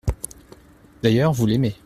[1.03, 1.75] D’ailleurs, vous l’aimez.